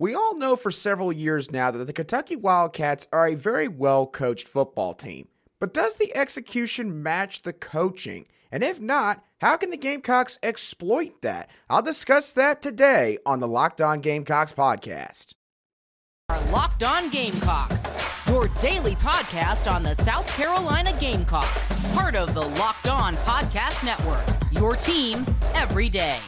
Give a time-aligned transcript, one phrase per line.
[0.00, 4.06] We all know for several years now that the Kentucky Wildcats are a very well
[4.06, 5.26] coached football team.
[5.58, 8.26] But does the execution match the coaching?
[8.52, 11.50] And if not, how can the Gamecocks exploit that?
[11.68, 15.32] I'll discuss that today on the Locked On Gamecocks podcast.
[16.28, 17.82] Our Locked On Gamecocks,
[18.28, 24.24] your daily podcast on the South Carolina Gamecocks, part of the Locked On Podcast Network.
[24.52, 26.20] Your team every day.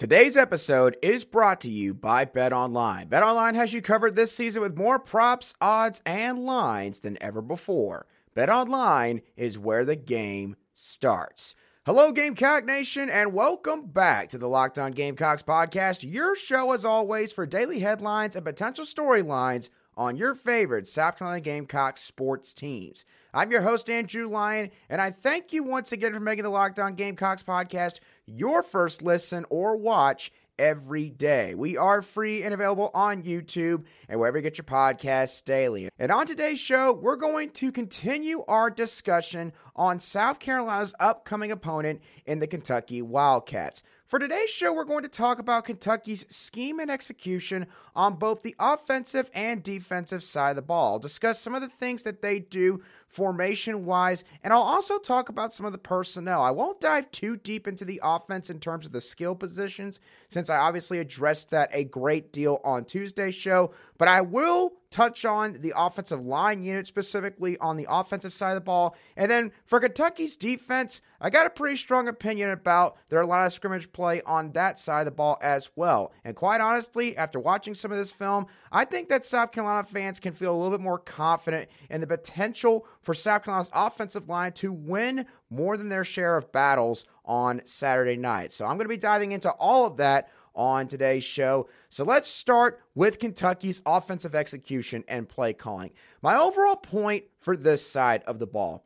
[0.00, 3.06] Today's episode is brought to you by Bet Online.
[3.06, 7.42] Bet Online has you covered this season with more props, odds, and lines than ever
[7.42, 8.06] before.
[8.32, 11.54] Bet Online is where the game starts.
[11.84, 16.86] Hello, Gamecock Nation, and welcome back to the Locked On Gamecocks podcast, your show as
[16.86, 23.04] always for daily headlines and potential storylines on your favorite South Carolina Gamecocks sports teams.
[23.34, 26.78] I'm your host, Andrew Lyon, and I thank you once again for making the Locked
[26.80, 28.00] On Gamecocks podcast
[28.34, 31.54] your first listen or watch every day.
[31.54, 35.88] We are free and available on YouTube and wherever you get your podcasts daily.
[35.98, 42.02] And on today's show, we're going to continue our discussion on South Carolina's upcoming opponent
[42.26, 43.82] in the Kentucky Wildcats.
[44.06, 48.56] For today's show, we're going to talk about Kentucky's scheme and execution on both the
[48.58, 50.94] offensive and defensive side of the ball.
[50.94, 55.28] I'll discuss some of the things that they do formation wise, and I'll also talk
[55.28, 56.40] about some of the personnel.
[56.40, 60.48] I won't dive too deep into the offense in terms of the skill positions, since
[60.48, 65.58] I obviously addressed that a great deal on Tuesday's show, but I will touch on
[65.60, 68.96] the offensive line unit, specifically on the offensive side of the ball.
[69.16, 73.52] And then for Kentucky's defense, I got a pretty strong opinion about their line of
[73.52, 76.12] scrimmage play on that side of the ball as well.
[76.24, 80.18] And quite honestly, after watching some of this film, I think that South Carolina fans
[80.18, 84.52] can feel a little bit more confident in the potential for South Carolina's offensive line
[84.52, 88.52] to win more than their share of battles on Saturday night.
[88.52, 91.68] So I'm going to be diving into all of that on today's show.
[91.88, 95.92] So let's start with Kentucky's offensive execution and play calling.
[96.22, 98.84] My overall point for this side of the ball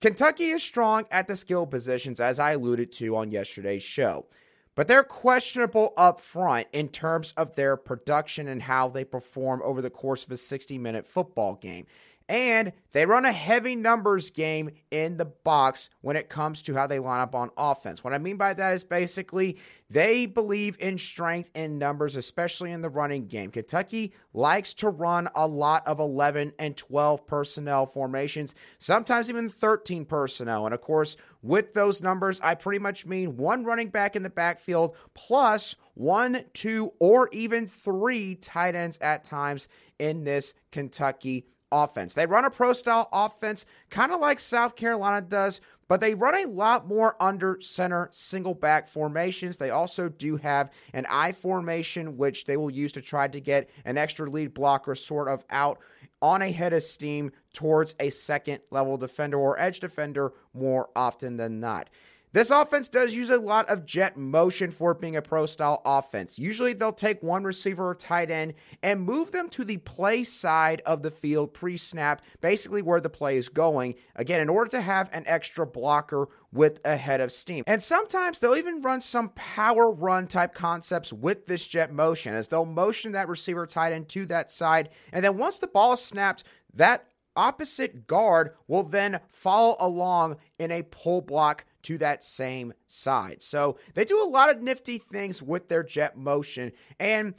[0.00, 4.26] Kentucky is strong at the skill positions, as I alluded to on yesterday's show,
[4.74, 9.80] but they're questionable up front in terms of their production and how they perform over
[9.80, 11.86] the course of a 60 minute football game.
[12.28, 16.88] And they run a heavy numbers game in the box when it comes to how
[16.88, 18.02] they line up on offense.
[18.02, 22.80] What I mean by that is basically they believe in strength in numbers, especially in
[22.80, 23.52] the running game.
[23.52, 30.04] Kentucky likes to run a lot of 11 and 12 personnel formations, sometimes even 13
[30.04, 30.64] personnel.
[30.64, 34.30] And of course, with those numbers, I pretty much mean one running back in the
[34.30, 42.14] backfield plus one, two, or even three tight ends at times in this Kentucky offense.
[42.14, 46.34] They run a pro style offense, kind of like South Carolina does, but they run
[46.34, 49.56] a lot more under center single back formations.
[49.56, 53.70] They also do have an I formation, which they will use to try to get
[53.84, 55.78] an extra lead blocker sort of out
[56.22, 61.36] on a head of steam towards a second level defender or edge defender more often
[61.36, 61.88] than not.
[62.32, 66.38] This offense does use a lot of jet motion for being a pro style offense.
[66.38, 70.82] Usually they'll take one receiver or tight end and move them to the play side
[70.84, 73.94] of the field pre snap, basically where the play is going.
[74.14, 77.64] Again, in order to have an extra blocker with a head of steam.
[77.66, 82.48] And sometimes they'll even run some power run type concepts with this jet motion as
[82.48, 84.90] they'll motion that receiver tight end to that side.
[85.12, 86.44] And then once the ball is snapped,
[86.74, 93.44] that opposite guard will then follow along in a pull block to that same side.
[93.44, 96.72] So they do a lot of nifty things with their jet motion.
[96.98, 97.34] And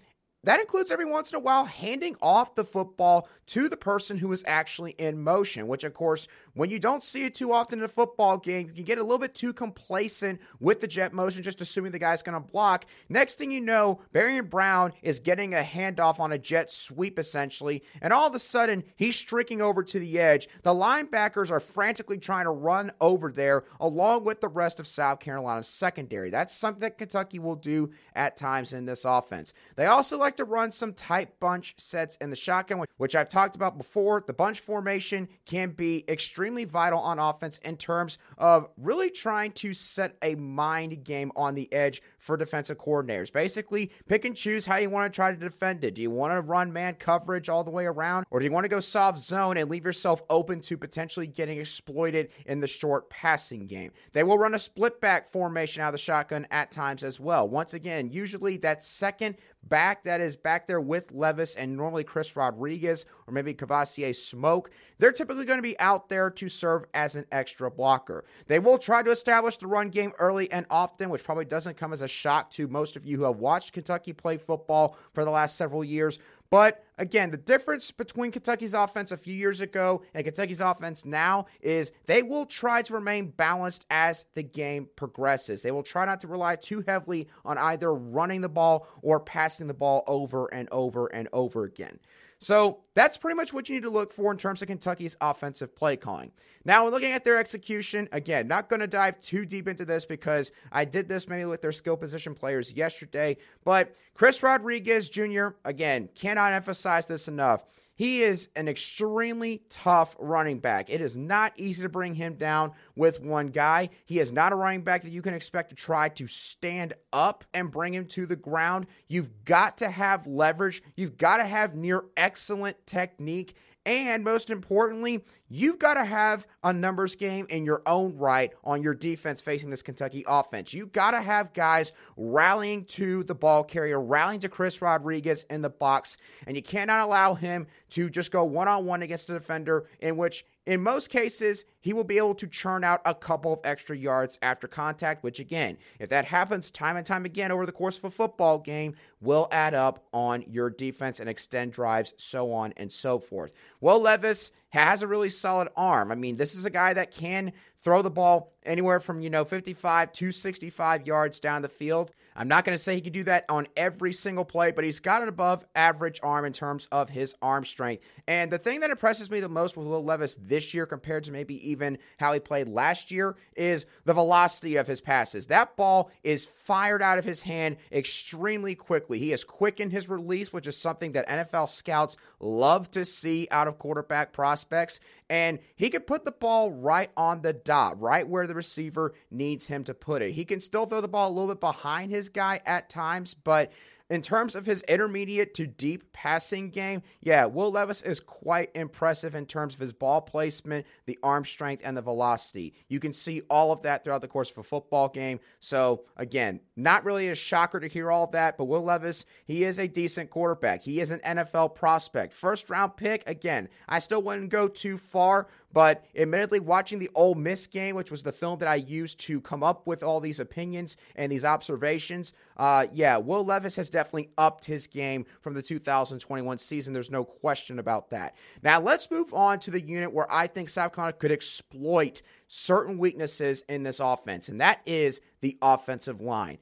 [0.46, 4.32] that includes every once in a while handing off the football to the person who
[4.32, 7.86] is actually in motion, which, of course, when you don't see it too often in
[7.86, 11.44] a football game, you can get a little bit too complacent with the jet motion,
[11.44, 12.86] just assuming the guy's going to block.
[13.10, 17.84] Next thing you know, Barion Brown is getting a handoff on a jet sweep, essentially,
[18.02, 20.50] and all of a sudden, he's streaking over to the edge.
[20.64, 25.20] The linebackers are frantically trying to run over there along with the rest of South
[25.20, 26.32] Carolina's secondary.
[26.32, 29.54] That's something that Kentucky will do at times in this offense.
[29.76, 33.56] They also like to run some tight bunch sets in the shotgun, which I've talked
[33.56, 34.24] about before.
[34.26, 39.74] The bunch formation can be extremely vital on offense in terms of really trying to
[39.74, 43.32] set a mind game on the edge for defensive coordinators.
[43.32, 45.96] Basically, pick and choose how you want to try to defend it.
[45.96, 48.66] Do you want to run man coverage all the way around, or do you want
[48.66, 53.10] to go soft zone and leave yourself open to potentially getting exploited in the short
[53.10, 53.92] passing game?
[54.12, 57.50] They will run a split back formation out of the shotgun at times as well.
[57.50, 62.36] Once again, usually that second back that is back there with Levis and normally Chris
[62.36, 67.16] Rodriguez or maybe Kavosiey Smoke, they're typically going to be out there to serve as
[67.16, 68.26] an extra blocker.
[68.48, 71.94] They will try to establish the run game early and often, which probably doesn't come
[71.94, 75.32] as a shock to most of you who have watched Kentucky play football for the
[75.32, 76.20] last several years.
[76.50, 81.48] But again, the difference between Kentucky's offense a few years ago and Kentucky's offense now
[81.62, 85.62] is they will try to remain balanced as the game progresses.
[85.62, 89.68] They will try not to rely too heavily on either running the ball or passing
[89.68, 92.00] the ball over and over and over again.
[92.40, 95.76] So that's pretty much what you need to look for in terms of Kentucky's offensive
[95.76, 96.32] play calling.
[96.66, 100.52] Now, looking at their execution, again, not going to dive too deep into this because
[100.72, 106.10] I did this maybe with their skill position players yesterday, but Chris Rodriguez Jr., again,
[106.14, 107.64] cannot emphasize this enough.
[107.98, 110.92] He is an extremely tough running back.
[110.92, 113.90] It is not easy to bring him down with one guy.
[114.06, 117.44] He is not a running back that you can expect to try to stand up
[117.56, 118.86] and bring him to the ground.
[119.08, 123.56] You've got to have leverage, you've got to have near excellent technique.
[123.88, 128.84] And most importantly, you've got to have a numbers game in your own right on
[128.84, 130.74] your defense facing this Kentucky offense.
[130.74, 135.62] You've got to have guys rallying to the ball carrier, rallying to Chris Rodriguez in
[135.62, 139.34] the box, and you cannot allow him to just go one on one against a
[139.34, 143.54] defender in which in most cases, he will be able to churn out a couple
[143.54, 147.66] of extra yards after contact, which, again, if that happens time and time again over
[147.66, 152.14] the course of a football game, will add up on your defense and extend drives,
[152.18, 153.54] so on and so forth.
[153.80, 156.12] Will Levis has a really solid arm.
[156.12, 159.46] I mean, this is a guy that can throw the ball anywhere from, you know,
[159.46, 162.12] 55 to 65 yards down the field.
[162.38, 165.00] I'm not going to say he can do that on every single play, but he's
[165.00, 168.04] got an above average arm in terms of his arm strength.
[168.28, 171.32] And the thing that impresses me the most with Will Levis this year compared to
[171.32, 175.48] maybe even how he played last year is the velocity of his passes.
[175.48, 179.18] That ball is fired out of his hand extremely quickly.
[179.18, 183.48] He is quick in his release, which is something that NFL scouts love to see
[183.50, 185.00] out of quarterback prospects.
[185.30, 189.66] And he can put the ball right on the dot, right where the receiver needs
[189.66, 190.34] him to put it.
[190.34, 193.72] He can still throw the ball a little bit behind his guy at times, but
[194.10, 199.36] in terms of his intermediate to deep passing game, yeah, Will Levis is quite impressive
[199.36, 202.74] in terms of his ball placement, the arm strength, and the velocity.
[202.88, 205.40] You can see all of that throughout the course of a football game.
[205.60, 209.66] So, again, not really a shocker to hear all of that, but Will Levis, he
[209.66, 210.84] is a decent quarterback.
[210.84, 212.34] He is an NFL prospect.
[212.34, 217.36] First round pick, again, I still wouldn't go too far, but admittedly, watching the Ole
[217.36, 220.40] Miss game, which was the film that I used to come up with all these
[220.40, 225.62] opinions and these observations, uh, yeah, Will Levis has definitely upped his game from the
[225.62, 226.94] 2021 season.
[226.94, 228.36] There's no question about that.
[228.64, 232.98] Now, let's move on to the unit where I think South Carolina could exploit certain
[232.98, 236.60] weaknesses in this offense, and that is the offensive line.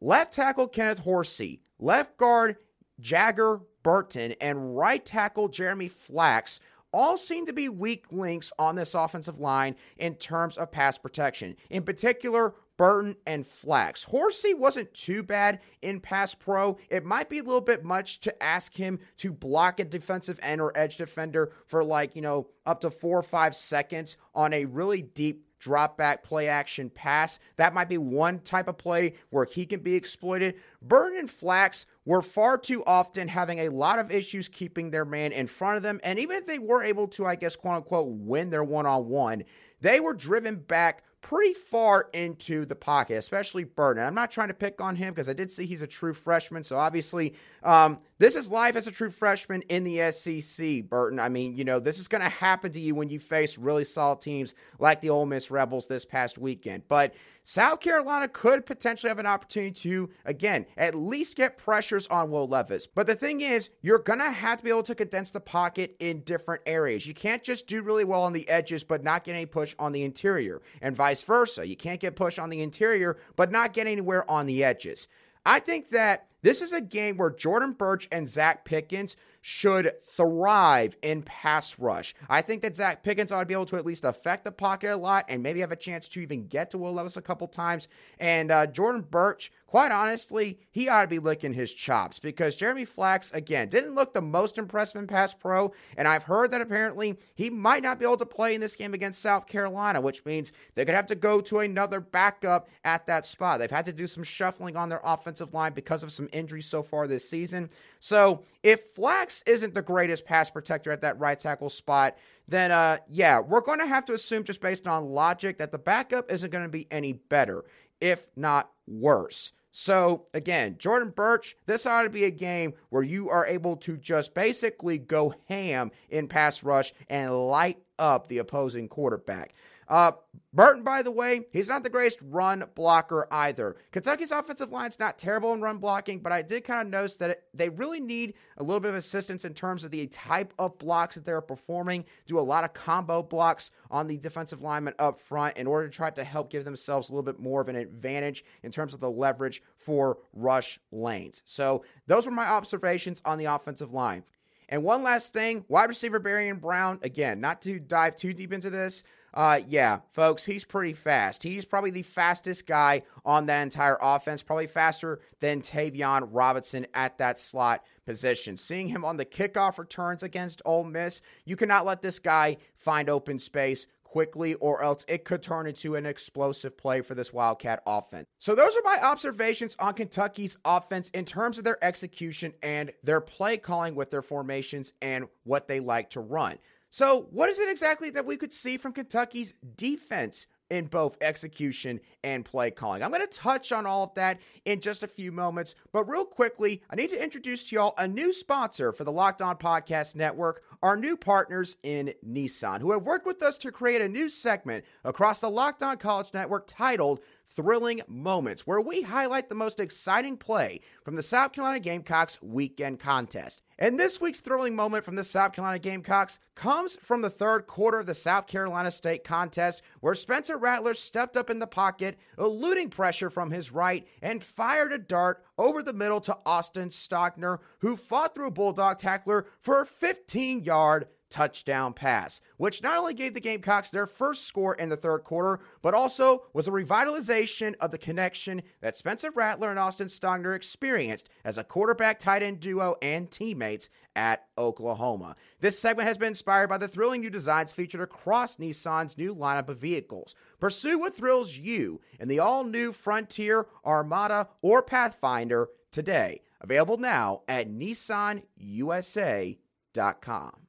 [0.00, 2.56] Left tackle Kenneth Horsey, left guard
[3.00, 6.60] Jagger Burton, and right tackle Jeremy Flax
[6.92, 11.56] all seem to be weak links on this offensive line in terms of pass protection.
[11.70, 14.04] In particular, Burton and Flax.
[14.04, 16.78] Horsey wasn't too bad in pass pro.
[16.88, 20.60] It might be a little bit much to ask him to block a defensive end
[20.60, 24.64] or edge defender for like, you know, up to four or five seconds on a
[24.64, 27.38] really deep drop back play action pass.
[27.56, 30.54] That might be one type of play where he can be exploited.
[30.80, 35.32] Burton and Flax were far too often having a lot of issues keeping their man
[35.32, 36.00] in front of them.
[36.02, 39.08] And even if they were able to, I guess, quote unquote, win their one on
[39.08, 39.44] one,
[39.80, 44.04] they were driven back pretty far into the pocket, especially Burton.
[44.04, 46.62] I'm not trying to pick on him because I did see he's a true freshman.
[46.64, 51.20] So obviously, um, this is life as a true freshman in the SEC, Burton.
[51.20, 53.84] I mean, you know, this is going to happen to you when you face really
[53.84, 56.82] solid teams like the Ole Miss Rebels this past weekend.
[56.88, 62.30] But South Carolina could potentially have an opportunity to, again, at least get pressures on
[62.30, 62.86] Will Levis.
[62.86, 65.96] But the thing is, you're going to have to be able to condense the pocket
[65.98, 67.06] in different areas.
[67.06, 69.92] You can't just do really well on the edges, but not get any push on
[69.92, 71.66] the interior, and vice versa.
[71.66, 75.08] You can't get push on the interior, but not get anywhere on the edges.
[75.48, 79.16] I think that this is a game where Jordan Burch and Zach Pickens
[79.48, 82.14] should thrive in pass rush.
[82.28, 84.92] I think that Zach Pickens ought to be able to at least affect the pocket
[84.92, 87.48] a lot and maybe have a chance to even get to Will Levis a couple
[87.48, 87.88] times.
[88.18, 92.84] And uh, Jordan Burch, quite honestly, he ought to be licking his chops because Jeremy
[92.84, 95.72] Flax, again, didn't look the most impressive in pass pro.
[95.96, 98.92] And I've heard that apparently he might not be able to play in this game
[98.92, 103.06] against South Carolina, which means they're going to have to go to another backup at
[103.06, 103.60] that spot.
[103.60, 106.82] They've had to do some shuffling on their offensive line because of some injuries so
[106.82, 107.70] far this season.
[108.00, 112.98] So if Flax isn't the greatest pass protector at that right tackle spot, then uh,
[113.08, 116.50] yeah, we're going to have to assume just based on logic that the backup isn't
[116.50, 117.64] going to be any better,
[118.00, 119.52] if not worse.
[119.70, 123.96] So, again, Jordan Burch, this ought to be a game where you are able to
[123.96, 129.54] just basically go ham in pass rush and light up the opposing quarterback.
[129.88, 130.12] Uh,
[130.52, 133.76] Burton, by the way, he's not the greatest run blocker either.
[133.90, 137.30] Kentucky's offensive line's not terrible in run blocking, but I did kind of notice that
[137.30, 140.78] it, they really need a little bit of assistance in terms of the type of
[140.78, 142.04] blocks that they're performing.
[142.26, 145.94] Do a lot of combo blocks on the defensive lineman up front in order to
[145.94, 149.00] try to help give themselves a little bit more of an advantage in terms of
[149.00, 151.42] the leverage for rush lanes.
[151.44, 154.24] So those were my observations on the offensive line.
[154.68, 158.68] And one last thing, wide receiver Barion Brown, again, not to dive too deep into
[158.68, 159.02] this,
[159.34, 161.42] uh, yeah, folks, he's pretty fast.
[161.42, 167.18] He's probably the fastest guy on that entire offense, probably faster than Tayvion Robinson at
[167.18, 168.56] that slot position.
[168.56, 173.08] Seeing him on the kickoff returns against Ole Miss, you cannot let this guy find
[173.10, 177.82] open space quickly, or else it could turn into an explosive play for this Wildcat
[177.86, 178.26] offense.
[178.38, 183.20] So, those are my observations on Kentucky's offense in terms of their execution and their
[183.20, 186.58] play calling with their formations and what they like to run.
[186.90, 192.00] So, what is it exactly that we could see from Kentucky's defense in both execution
[192.22, 193.02] and play calling.
[193.02, 196.24] I'm going to touch on all of that in just a few moments, but real
[196.24, 200.14] quickly, I need to introduce to y'all a new sponsor for the Locked On Podcast
[200.14, 204.28] Network, our new partners in Nissan, who have worked with us to create a new
[204.28, 207.20] segment across the Locked On College Network titled
[207.58, 213.00] thrilling moments where we highlight the most exciting play from the South Carolina Gamecocks weekend
[213.00, 213.62] contest.
[213.80, 217.98] And this week's thrilling moment from the South Carolina Gamecocks comes from the third quarter
[217.98, 222.90] of the South Carolina State contest, where Spencer Rattler stepped up in the pocket, eluding
[222.90, 227.96] pressure from his right, and fired a dart over the middle to Austin Stogner, who
[227.96, 233.34] fought through a Bulldog tackler for a 15 yard touchdown pass, which not only gave
[233.34, 237.90] the Gamecocks their first score in the third quarter, but also was a revitalization of
[237.90, 242.96] the connection that Spencer Rattler and Austin Stogner experienced as a quarterback tight end duo
[243.02, 245.34] and teammates at Oklahoma.
[245.60, 249.68] This segment has been inspired by the thrilling new designs featured across Nissan's new lineup
[249.68, 250.34] of vehicles.
[250.58, 256.42] Pursue what thrills you in the all new Frontier, Armada, or Pathfinder today.
[256.60, 260.67] Available now at nissanusa.com.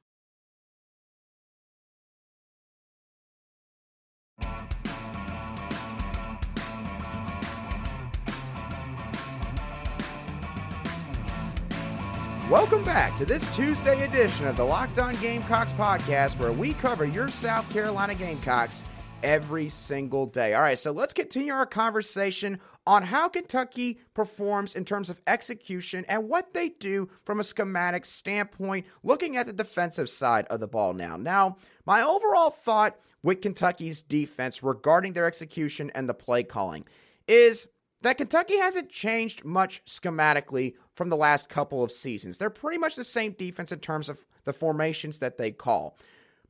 [12.50, 17.04] Welcome back to this Tuesday edition of the Locked On Gamecocks podcast, where we cover
[17.04, 18.82] your South Carolina Gamecocks
[19.22, 20.54] every single day.
[20.54, 22.58] All right, so let's continue our conversation
[22.90, 28.04] on how Kentucky performs in terms of execution and what they do from a schematic
[28.04, 31.16] standpoint, looking at the defensive side of the ball now.
[31.16, 31.56] Now,
[31.86, 36.84] my overall thought with Kentucky's defense regarding their execution and the play calling
[37.28, 37.68] is
[38.02, 42.38] that Kentucky hasn't changed much schematically from the last couple of seasons.
[42.38, 45.96] They're pretty much the same defense in terms of the formations that they call.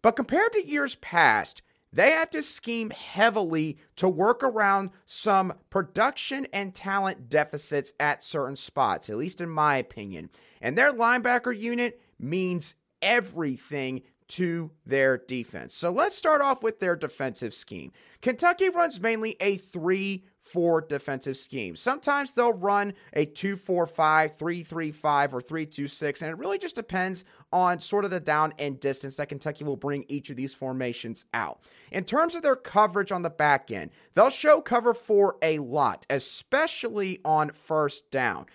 [0.00, 1.60] But compared to years past,
[1.92, 8.56] they have to scheme heavily to work around some production and talent deficits at certain
[8.56, 10.30] spots, at least in my opinion.
[10.60, 15.74] And their linebacker unit means everything to their defense.
[15.74, 17.90] So let's start off with their defensive scheme.
[18.22, 21.76] Kentucky runs mainly a 3 4 defensive scheme.
[21.76, 26.30] Sometimes they'll run a 2 4 5, 3 3 5, or 3 2 6, and
[26.30, 30.04] it really just depends on sort of the down and distance that Kentucky will bring
[30.08, 31.60] each of these formations out.
[31.90, 36.06] In terms of their coverage on the back end, they'll show cover 4 a lot,
[36.08, 38.46] especially on first down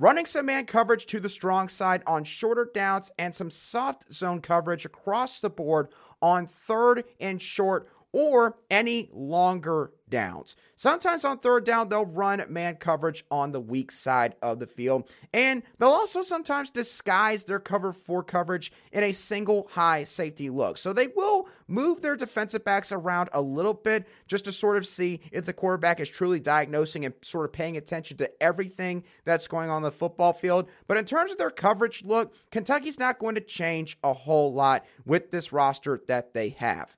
[0.00, 4.40] running some man coverage to the strong side on shorter downs and some soft zone
[4.40, 5.88] coverage across the board
[6.22, 10.56] on third and short or any longer downs.
[10.76, 15.08] Sometimes on third down, they'll run man coverage on the weak side of the field,
[15.32, 20.76] and they'll also sometimes disguise their cover four coverage in a single high safety look.
[20.76, 24.86] So they will move their defensive backs around a little bit just to sort of
[24.86, 29.48] see if the quarterback is truly diagnosing and sort of paying attention to everything that's
[29.48, 30.68] going on the football field.
[30.88, 34.84] But in terms of their coverage look, Kentucky's not going to change a whole lot
[35.06, 36.96] with this roster that they have.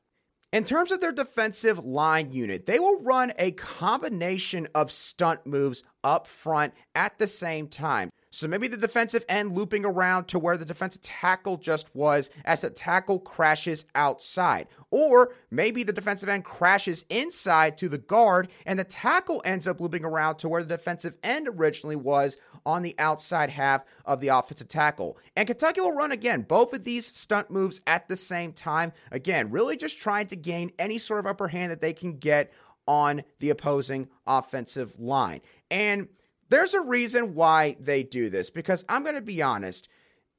[0.52, 5.82] In terms of their defensive line unit, they will run a combination of stunt moves
[6.04, 8.10] up front at the same time.
[8.34, 12.62] So maybe the defensive end looping around to where the defensive tackle just was as
[12.62, 14.68] the tackle crashes outside.
[14.90, 19.82] Or maybe the defensive end crashes inside to the guard and the tackle ends up
[19.82, 24.28] looping around to where the defensive end originally was on the outside half of the
[24.28, 25.18] offensive tackle.
[25.36, 28.94] And Kentucky will run again both of these stunt moves at the same time.
[29.10, 32.50] Again, really just trying to gain any sort of upper hand that they can get
[32.88, 35.42] on the opposing offensive line.
[35.70, 36.08] And
[36.52, 39.88] there's a reason why they do this because I'm going to be honest.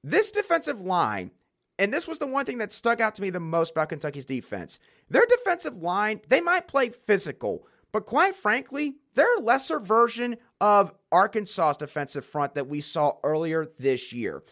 [0.03, 1.31] This defensive line,
[1.79, 4.25] and this was the one thing that stuck out to me the most about Kentucky's
[4.25, 4.77] defense.
[5.09, 10.93] Their defensive line, they might play physical, but quite frankly, they're a lesser version of
[11.11, 14.43] Arkansas's defensive front that we saw earlier this year.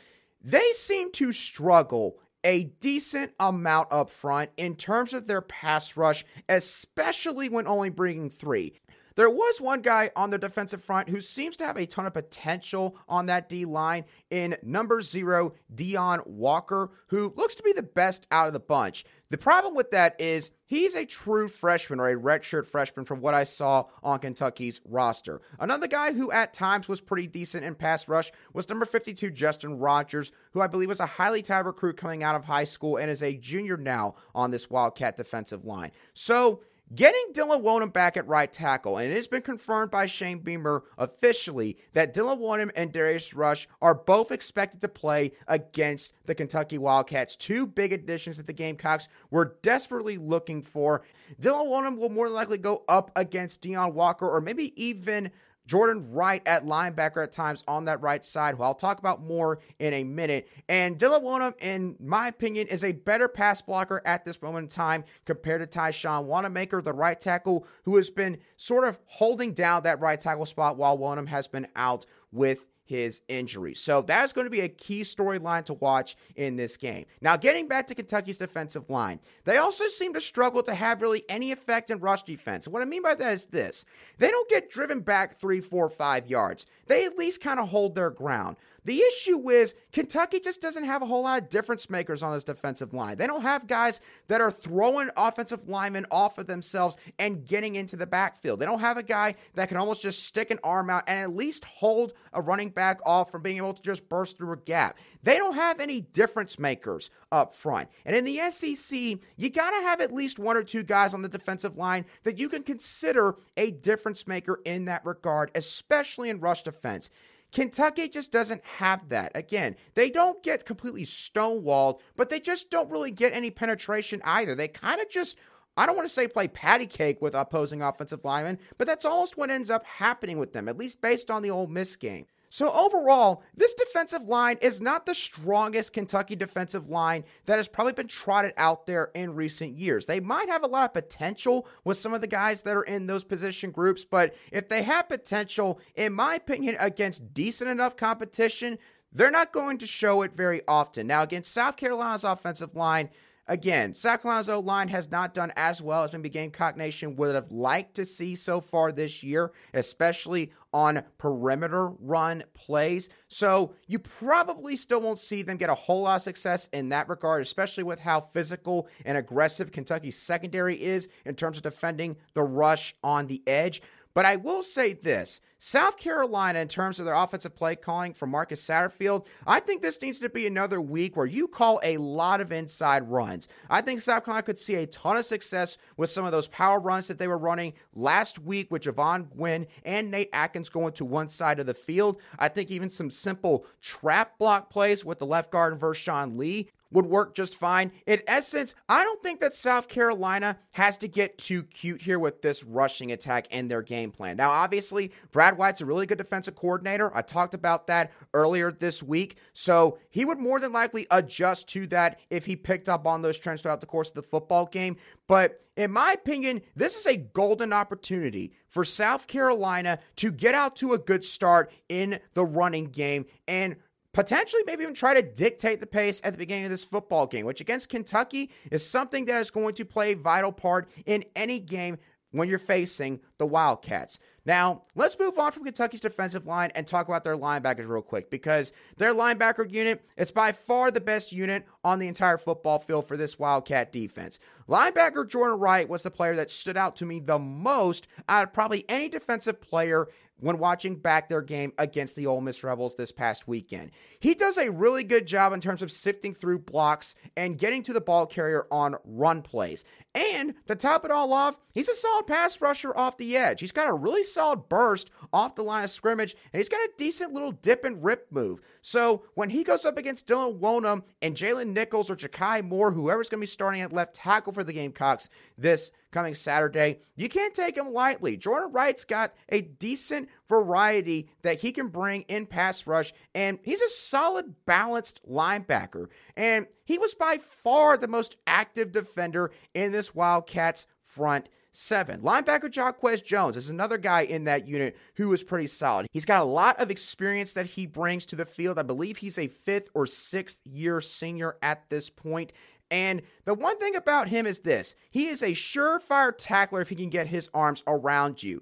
[0.44, 6.26] They seem to struggle a decent amount up front in terms of their pass rush,
[6.50, 8.74] especially when only bringing three.
[9.16, 12.14] There was one guy on the defensive front who seems to have a ton of
[12.14, 17.82] potential on that D line in number zero, Deone Walker, who looks to be the
[17.82, 19.06] best out of the bunch.
[19.32, 23.34] The problem with that is he's a true freshman or a redshirt freshman from what
[23.34, 25.42] I saw on Kentucky's roster.
[25.58, 29.80] Another guy who at times was pretty decent in pass rush was number 52, Justin
[29.80, 33.10] Rogers, who I believe was a highly touted recruit coming out of high school and
[33.10, 35.92] is a junior now on this Wildcat defensive line.
[36.14, 36.62] So,
[36.94, 40.84] Getting Dylan Wonnum back at right tackle, and it has been confirmed by Shane Beamer
[40.98, 46.78] officially that Dylan Wonnum and Darius Rush are both expected to play against the Kentucky
[46.78, 47.38] Wildcats.
[47.38, 51.04] Two big additions that the Gamecocks were desperately looking for.
[51.42, 55.32] Dylan Wonnum will more likely go up against Deone Walker or maybe even
[55.66, 59.60] Jordan Wright at linebacker at times on that right side, who I'll talk about more
[59.80, 60.48] in a minute.
[60.68, 64.70] And Dylan Wonnum, in my opinion, is a better pass blocker at this moment in
[64.70, 69.84] time compared to Tyshawn Wannamaker, the right tackle, who has been sort of holding down
[69.84, 73.74] that right tackle spot while Wonnum has been out with his injury.
[73.74, 77.06] So that is going to be a key storyline to watch in this game.
[77.22, 81.24] Now, getting back to Kentucky's defensive line, they also seem to struggle to have really
[81.30, 82.68] any effect in rush defense.
[82.68, 83.86] What I mean by that is this
[84.18, 86.66] they don't get driven back three, four, five yards.
[86.88, 88.58] They at least kind of hold their ground.
[88.84, 92.44] The issue is Kentucky just doesn't have a whole lot of difference makers on this
[92.44, 93.18] defensive line.
[93.18, 97.96] They don't have guys that are throwing offensive linemen off of themselves and getting into
[97.96, 98.60] the backfield.
[98.60, 101.36] They don't have a guy that can almost just stick an arm out and at
[101.36, 104.98] least hold a running back off from being able to just burst through a gap.
[105.22, 107.90] They don't have any difference makers up front.
[108.04, 111.22] And in the SEC, you got to have at least one or two guys on
[111.22, 116.40] the defensive line that you can consider a difference maker in that regard, especially in
[116.40, 117.12] rush defense.
[117.52, 119.32] Kentucky just doesn't have that.
[119.36, 124.56] Again, they don't get completely stonewalled, but they just don't really get any penetration either.
[124.56, 125.38] They kind of just
[125.78, 129.38] I don't want to say play patty cake with opposing offensive linemen, but that's almost
[129.38, 132.26] what ends up happening with them, at least based on the Ole Miss game.
[132.54, 137.94] So overall, this defensive line is not the strongest Kentucky defensive line that has probably
[137.94, 140.06] been trotted out there in recent years.
[140.06, 143.08] They might have a lot of potential with some of the guys that are in
[143.08, 148.78] those position groups, but if they have potential, in my opinion, against decent enough competition,
[149.14, 151.08] they're not going to show it very often.
[151.08, 153.12] Now, against South Carolina's offensive line,
[153.52, 157.36] Again, South Carolina's O line has not done as well as maybe Gamecock Nation would
[157.36, 163.10] have liked to see so far this year, especially on perimeter run plays.
[163.28, 167.10] So you probably still won't see them get a whole lot of success in that
[167.10, 172.44] regard, especially with how physical and aggressive Kentucky's secondary is in terms of defending the
[172.44, 173.82] rush on the edge.
[174.14, 178.26] But I will say this South Carolina, in terms of their offensive play calling for
[178.26, 182.42] Marcus Satterfield, I think this needs to be another week where you call a lot
[182.42, 183.48] of inside runs.
[183.70, 186.80] I think South Carolina could see a ton of success with some of those power
[186.80, 191.06] runs that they were running last week with Jovaughn Gwyn and Nate Atkins going to
[191.06, 192.20] one side of the field.
[192.40, 196.72] I think even some simple trap block plays with the left guard and Vershon Lee
[196.92, 197.92] would work just fine.
[198.06, 202.42] In essence, I don't think that South Carolina has to get too cute here with
[202.42, 204.38] this rushing attack and their game plan.
[204.38, 207.16] Now, obviously, Brad White's a really good defensive coordinator.
[207.16, 209.38] I talked about that earlier this week.
[209.54, 213.38] So he would more than likely adjust to that if he picked up on those
[213.38, 214.98] trends throughout the course of the football game.
[215.28, 220.76] But in my opinion, this is a golden opportunity for South Carolina to get out
[220.78, 223.78] to a good start in the running game and
[224.14, 227.46] potentially maybe even try to dictate the pace at the beginning of this football game,
[227.46, 231.60] which against Kentucky is something that is going to play a vital part in any
[231.60, 231.98] game
[232.32, 234.20] when you're facing the Wildcats.
[234.46, 238.32] Now, let's move on from Kentucky's defensive line and talk about their linebackers real quick
[238.32, 243.08] because their linebacker unit, it's by far the best unit on the entire football field
[243.08, 244.40] for this Wildcat defense.
[244.68, 248.54] Linebacker Jordan Wright was the player that stood out to me the most out of
[248.54, 250.08] probably any defensive player
[250.42, 253.92] when watching back their game against the Ole Miss Rebels this past weekend.
[254.20, 257.94] He does a really good job in terms of sifting through blocks and getting to
[257.94, 259.86] the ball carrier on run plays.
[260.14, 263.62] And to top it all off, he's a solid pass rusher off the edge.
[263.62, 266.92] He's got a really solid burst off the line of scrimmage, and he's got a
[266.98, 268.60] decent little dip and rip move.
[268.82, 273.30] So when he goes up against Dylan Wonnum and Jalen Nichols or Ja'Kai Moore, whoever's
[273.30, 277.00] going to be starting at left tackle for the Gamecocks this coming Saturday.
[277.16, 278.38] You can't take him lightly.
[278.38, 283.82] Jordan Wright's got a decent variety that he can bring in pass rush, and he's
[283.82, 286.08] a solid, balanced linebacker.
[286.36, 292.22] And he was by far the most active defender in this Wildcats front seven.
[292.22, 296.08] Linebacker Jacquez Jones is another guy in that unit who is pretty solid.
[296.12, 298.78] He's got a lot of experience that he brings to the field.
[298.78, 302.52] I believe he's a fifth or sixth year senior at this point,
[302.92, 306.96] and the one thing about him is this he is a surefire tackler if he
[306.96, 308.62] can get his arms around you.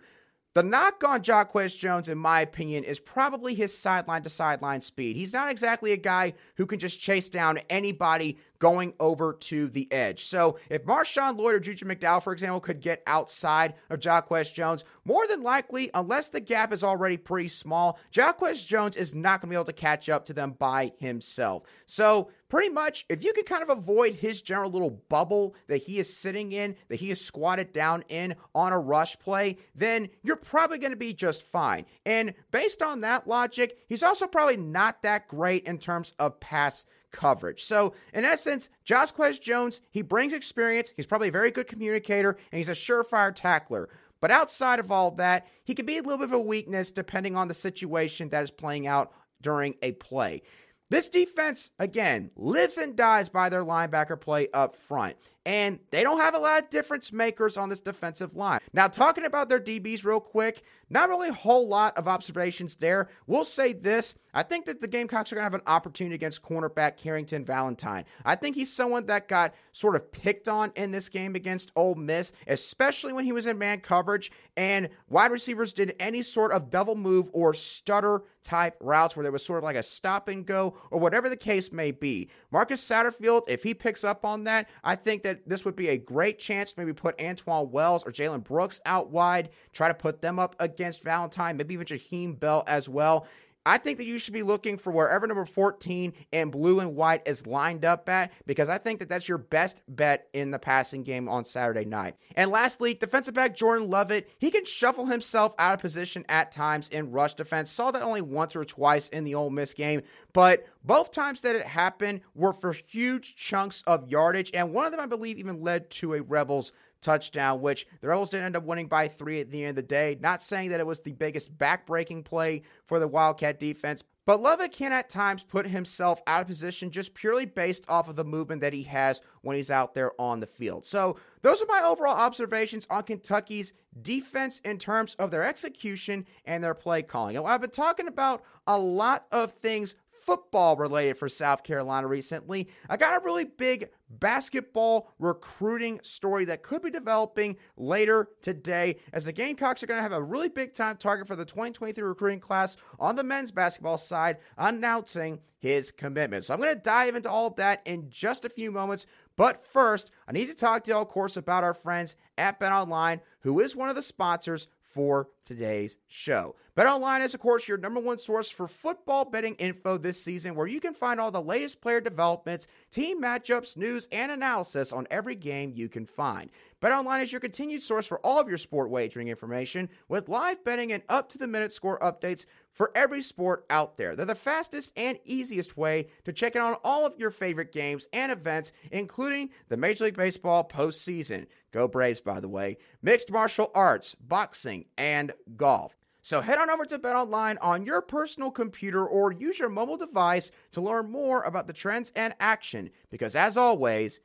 [0.56, 5.16] The knock on Jacquez Jones, in my opinion, is probably his sideline to sideline speed.
[5.16, 9.92] He's not exactly a guy who can just chase down anybody going over to the
[9.92, 10.26] edge.
[10.26, 14.84] So if Marshawn Lloyd or Juju McDowell, for example, could get outside of Jacquez Jones,
[15.06, 19.50] more than likely, unless the gap is already pretty small, Jacquez Jones is not going
[19.50, 21.64] to be able to catch up to them by himself.
[21.86, 26.00] So pretty much, if you can kind of avoid his general little bubble that he
[26.00, 30.36] is sitting in, that he is squatted down in on a rush play, then you're
[30.36, 31.86] probably going to be just fine.
[32.06, 36.86] And based on that logic, he's also probably not that great in terms of pass
[37.12, 37.64] coverage.
[37.64, 40.94] So, in essence, Jacquez Jones, he brings experience.
[40.96, 43.90] He's probably a very good communicator, and he's a surefire tackler.
[44.22, 47.36] But outside of all that, he can be a little bit of a weakness depending
[47.36, 50.42] on the situation that is playing out during a play.
[50.90, 55.16] This defense, again, lives and dies by their linebacker play up front
[55.50, 58.60] and they don't have a lot of difference makers on this defensive line.
[58.72, 63.10] Now, talking about their DBs real quick, not really a whole lot of observations there.
[63.26, 66.44] We'll say this I think that the Gamecocks are going to have an opportunity against
[66.44, 68.06] cornerback Carrington Valentine.
[68.24, 71.96] I think he's someone that got sort of picked on in this game against Ole
[71.96, 76.70] Miss, especially when he was in man coverage and wide receivers did any sort of
[76.70, 80.46] double move or stutter type routes where there was sort of like a stop and
[80.46, 82.30] go or whatever the case may be.
[82.52, 85.98] Marcus Satterfield, if he picks up on that, I think that this would be a
[85.98, 90.22] great chance to maybe put Antoine Wells or Jalen Brooks out wide, try to put
[90.22, 93.28] them up against Valentine, maybe even Jaheim Bell as well.
[93.70, 97.22] I think that you should be looking for wherever number 14 and blue and white
[97.28, 101.04] is lined up at because I think that that's your best bet in the passing
[101.04, 102.16] game on Saturday night.
[102.36, 106.90] And lastly, defensive back Jordan Lovett, he can shuffle himself out of position at times
[106.90, 107.70] in rush defense.
[107.70, 110.02] Saw that only once or twice in the Ole Miss game,
[110.34, 114.92] but both times that it happened were for huge chunks of yardage, and one of
[114.92, 118.64] them I believe even led to a Rebels touchdown, which the Rebels didn't end up
[118.64, 120.18] winning by three at the end of the day.
[120.20, 124.72] Not saying that it was the biggest backbreaking play for the Wildcat defense, but Lovett
[124.72, 128.62] can at times put himself out of position just purely based off of the movement
[128.62, 130.86] that he has when he's out there on the field.
[130.86, 136.64] So, those are my overall observations on Kentucky's defense in terms of their execution and
[136.64, 137.38] their play calling.
[137.38, 142.70] And I've been talking about a lot of things football related for South Carolina recently.
[142.90, 149.26] I got a really big basketball recruiting story that could be developing later today as
[149.26, 152.40] the Gamecocks are going to have a really big time target for the 2023 recruiting
[152.40, 156.46] class on the men's basketball side announcing his commitment.
[156.46, 159.06] So I'm going to dive into all that in just a few moments.
[159.36, 162.72] But first, I need to talk to you, of course, about our friends at Bet
[162.72, 164.68] Online, who is one of the sponsors
[165.00, 166.58] for today's show.
[166.76, 170.68] BetOnline is, of course, your number one source for football betting info this season, where
[170.68, 175.36] you can find all the latest player developments, team matchups, news, and analysis on every
[175.36, 176.50] game you can find.
[176.82, 180.92] BetOnline is your continued source for all of your sport wagering information, with live betting
[180.92, 184.16] and up to the minute score updates for every sport out there.
[184.16, 188.08] They're the fastest and easiest way to check in on all of your favorite games
[188.14, 191.48] and events, including the Major League Baseball postseason.
[191.72, 195.96] Go Braves, by the way, mixed martial arts, boxing, and golf.
[196.22, 200.52] So head on over to BetOnline on your personal computer or use your mobile device
[200.72, 204.20] to learn more about the trends and action because as always,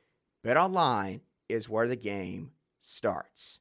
[0.45, 3.59] BetOnline is where the game starts.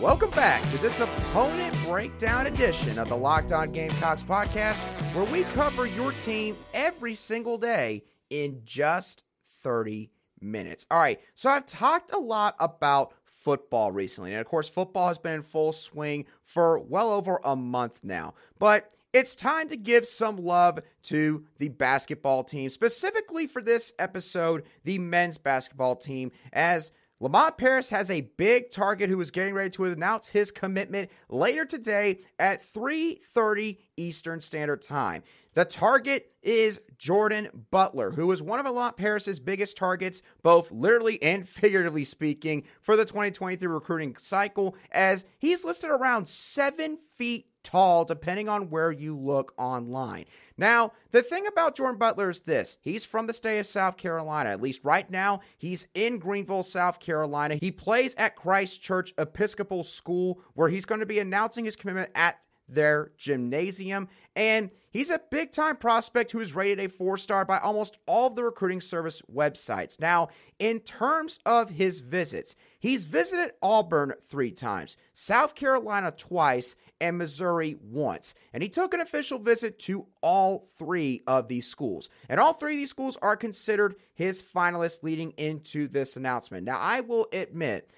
[0.00, 4.78] Welcome back to this opponent breakdown edition of the Locked On Gamecocks podcast,
[5.12, 9.24] where we cover your team every single day in just
[9.64, 10.86] 30 minutes.
[10.88, 14.30] All right, so I've talked a lot about football recently.
[14.30, 18.34] And of course, football has been in full swing for well over a month now.
[18.60, 24.62] But it's time to give some love to the basketball team, specifically for this episode,
[24.84, 29.70] the men's basketball team, as Lamont Paris has a big target who is getting ready
[29.70, 35.24] to announce his commitment later today at 3:30 Eastern Standard Time.
[35.54, 41.20] The target is Jordan Butler, who is one of Lamont Paris's biggest targets, both literally
[41.20, 48.04] and figuratively speaking, for the 2023 recruiting cycle, as he's listed around seven feet tall,
[48.04, 50.24] depending on where you look online.
[50.58, 54.50] Now, the thing about Jordan Butler is this he's from the state of South Carolina.
[54.50, 57.54] At least right now, he's in Greenville, South Carolina.
[57.54, 62.10] He plays at Christ Church Episcopal School, where he's going to be announcing his commitment
[62.14, 64.08] at their gymnasium.
[64.36, 68.26] And he's a big time prospect who is rated a four star by almost all
[68.26, 69.98] of the recruiting service websites.
[69.98, 77.18] Now, in terms of his visits, he's visited Auburn three times, South Carolina twice, and
[77.18, 78.34] Missouri once.
[78.52, 82.08] And he took an official visit to all three of these schools.
[82.28, 86.64] And all three of these schools are considered his finalists leading into this announcement.
[86.64, 87.90] Now, I will admit,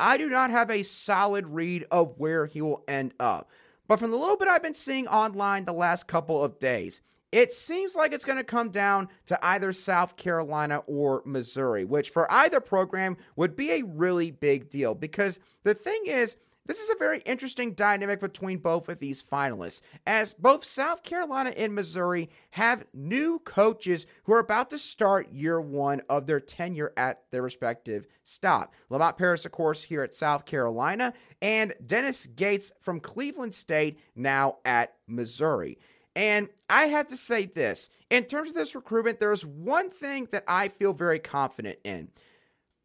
[0.00, 3.50] I do not have a solid read of where he will end up.
[3.86, 7.52] But from the little bit I've been seeing online the last couple of days, it
[7.52, 12.30] seems like it's going to come down to either South Carolina or Missouri, which for
[12.32, 16.98] either program would be a really big deal because the thing is, this is a
[16.98, 22.84] very interesting dynamic between both of these finalists, as both South Carolina and Missouri have
[22.92, 28.06] new coaches who are about to start year one of their tenure at their respective
[28.22, 28.74] stop.
[28.90, 34.58] Lamont Paris, of course, here at South Carolina, and Dennis Gates from Cleveland State now
[34.66, 35.78] at Missouri.
[36.16, 40.44] And I have to say this in terms of this recruitment, there's one thing that
[40.48, 42.08] I feel very confident in.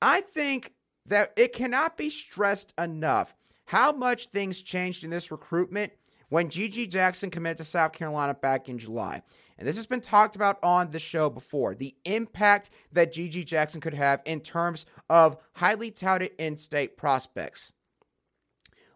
[0.02, 0.74] I think
[1.06, 3.34] that it cannot be stressed enough
[3.66, 5.94] how much things changed in this recruitment
[6.30, 9.22] when GG Jackson committed to South Carolina back in July.
[9.58, 13.82] And this has been talked about on the show before the impact that GG Jackson
[13.82, 17.72] could have in terms of highly touted in state prospects.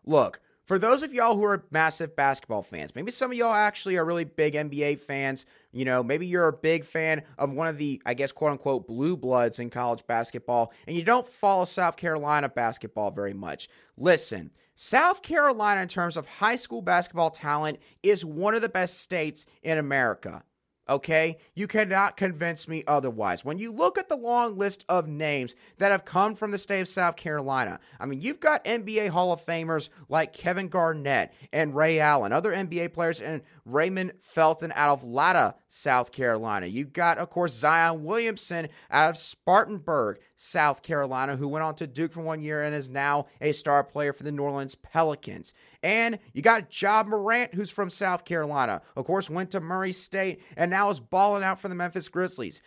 [0.04, 3.96] Look, for those of y'all who are massive basketball fans, maybe some of y'all actually
[3.96, 5.46] are really big NBA fans.
[5.72, 8.86] You know, maybe you're a big fan of one of the, I guess, quote unquote,
[8.86, 13.70] blue bloods in college basketball, and you don't follow South Carolina basketball very much.
[13.96, 19.00] Listen, South Carolina, in terms of high school basketball talent, is one of the best
[19.00, 20.44] states in America.
[20.90, 21.38] Okay?
[21.54, 23.44] You cannot convince me otherwise.
[23.44, 26.82] When you look at the long list of names that have come from the state
[26.82, 31.76] of South Carolina, I mean, you've got NBA Hall of Famers like Kevin Garnett and
[31.76, 36.68] Ray Allen, other NBA players, and Raymond Felton out of Latta, South Carolina.
[36.68, 41.88] You've got, of course, Zion Williamson out of Spartanburg, South Carolina, who went on to
[41.88, 45.52] Duke for one year and is now a star player for the New Orleans Pelicans.
[45.82, 48.84] And you got Ja Morant, who's from South Carolina.
[48.96, 52.62] Of course, went to Murray State and now is balling out for the Memphis Grizzlies.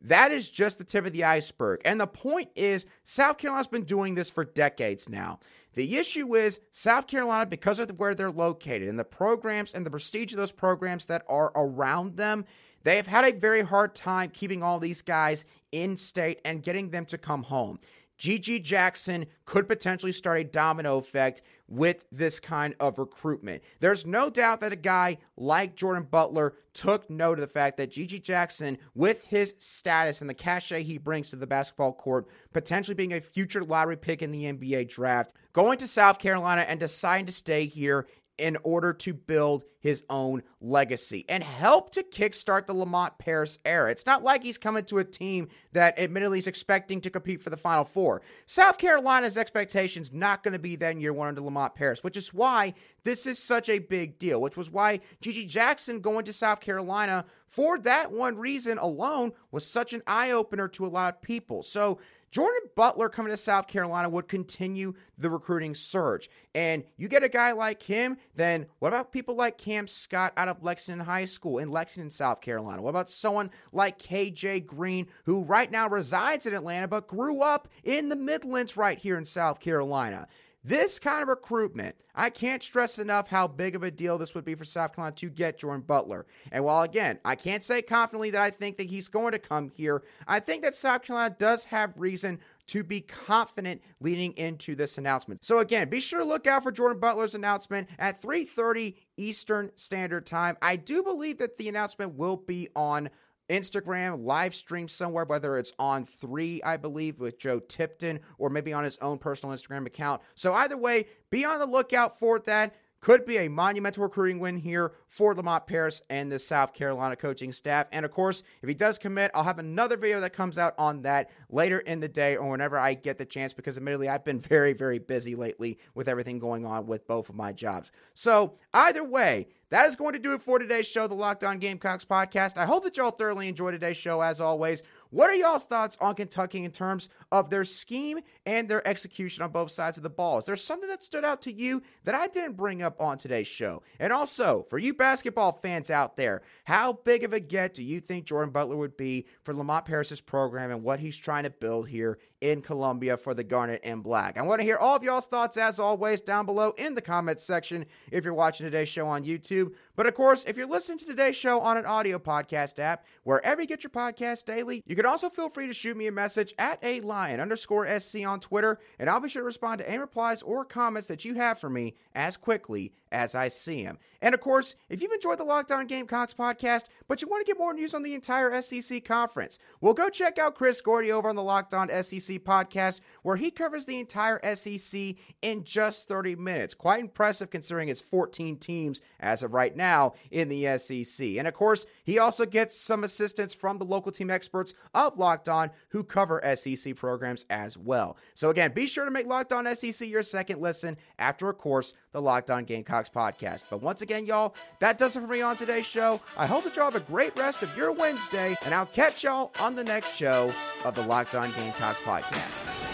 [0.00, 1.80] That is just the tip of the iceberg.
[1.84, 5.40] And the point is, South Carolina's been doing this for decades now.
[5.74, 9.90] The issue is South Carolina, because of where they're located and the programs and the
[9.90, 12.44] prestige of those programs that are around them,
[12.86, 16.90] they have had a very hard time keeping all these guys in state and getting
[16.90, 17.80] them to come home.
[18.16, 23.64] GG Jackson could potentially start a domino effect with this kind of recruitment.
[23.80, 27.90] There's no doubt that a guy like Jordan Butler took note of the fact that
[27.90, 32.94] GG Jackson, with his status and the cachet he brings to the basketball court, potentially
[32.94, 37.26] being a future lottery pick in the NBA draft, going to South Carolina and deciding
[37.26, 38.06] to stay here
[38.38, 43.90] in order to build his own legacy and help to kickstart the Lamont Paris era.
[43.90, 47.50] It's not like he's coming to a team that admittedly is expecting to compete for
[47.50, 48.20] the Final Four.
[48.46, 52.16] South Carolina's expectations not going to be that in year one under Lamont Paris, which
[52.16, 56.32] is why this is such a big deal, which was why GG Jackson going to
[56.32, 61.14] South Carolina for that one reason alone was such an eye opener to a lot
[61.14, 61.62] of people.
[61.62, 61.98] So
[62.30, 66.28] Jordan Butler coming to South Carolina would continue the recruiting surge.
[66.54, 70.48] And you get a guy like him, then what about people like Cam Scott out
[70.48, 72.80] of Lexington High School in Lexington, South Carolina?
[72.80, 77.68] What about someone like KJ Green, who right now resides in Atlanta but grew up
[77.82, 80.28] in the Midlands right here in South Carolina?
[80.66, 84.44] This kind of recruitment, I can't stress enough how big of a deal this would
[84.44, 86.26] be for South Carolina to get Jordan Butler.
[86.50, 89.68] And while, again, I can't say confidently that I think that he's going to come
[89.68, 94.98] here, I think that South Carolina does have reason to be confident leading into this
[94.98, 95.44] announcement.
[95.44, 100.26] So again, be sure to look out for Jordan Butler's announcement at 3:30 Eastern Standard
[100.26, 100.56] Time.
[100.60, 103.10] I do believe that the announcement will be on
[103.48, 108.84] Instagram live stream somewhere, whether it's On3, I believe, with Joe Tipton, or maybe on
[108.84, 110.22] his own personal Instagram account.
[110.34, 112.74] So either way, be on the lookout for that.
[113.06, 117.52] Could be a monumental recruiting win here for Lamont Paris and the South Carolina coaching
[117.52, 117.86] staff.
[117.92, 121.02] And of course, if he does commit, I'll have another video that comes out on
[121.02, 124.40] that later in the day or whenever I get the chance, because admittedly, I've been
[124.56, 127.92] very, very busy lately with everything going on with both of my jobs.
[128.14, 131.60] So either way, that is going to do it for today's show, the Locked On
[131.60, 132.56] Gamecocks podcast.
[132.56, 134.82] I hope that y'all thoroughly enjoyed today's show as always.
[135.10, 139.50] What are y'all's thoughts on Kentucky in terms of their scheme and their execution on
[139.50, 140.38] both sides of the ball?
[140.38, 143.46] Is there something that stood out to you that I didn't bring up on today's
[143.46, 143.82] show?
[143.98, 148.00] And also, for you basketball fans out there, how big of a get do you
[148.00, 151.88] think Jordan Butler would be for Lamont Paris's program and what he's trying to build
[151.88, 154.36] here in Columbia for the Garnet and Black?
[154.38, 157.42] I want to hear all of y'all's thoughts as always down below in the comments
[157.42, 159.72] section if you're watching today's show on YouTube.
[159.94, 163.60] But of course, if you're listening to today's show on an audio podcast app, wherever
[163.60, 166.54] you get your podcast daily, you can also feel free to shoot me a message
[166.58, 169.98] at a lion underscore SC on Twitter, and I'll be sure to respond to any
[169.98, 173.98] replies or comments that you have for me as quickly as I see them.
[174.20, 177.50] And of course, if you've enjoyed the Locked On Gamecocks podcast, but you want to
[177.50, 181.28] get more news on the entire SEC conference, well, go check out Chris Gordy over
[181.28, 186.36] on the Locked On SEC podcast, where he covers the entire SEC in just 30
[186.36, 186.74] minutes.
[186.74, 191.36] Quite impressive considering it's 14 teams as of right now in the SEC.
[191.36, 195.48] And of course, he also gets some assistance from the local team experts of Locked
[195.48, 198.16] On who cover SEC programs as well.
[198.34, 201.94] So again, be sure to make Locked On SEC your second listen after, of course,
[202.16, 203.64] the Locked On Gamecocks podcast.
[203.68, 206.18] But once again, y'all, that does it for me on today's show.
[206.38, 209.52] I hope that y'all have a great rest of your Wednesday, and I'll catch y'all
[209.60, 210.50] on the next show
[210.86, 212.85] of the Locked On Gamecocks podcast.